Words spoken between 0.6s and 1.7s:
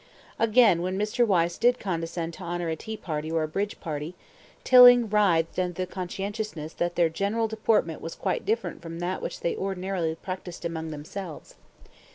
when Mr. Wyse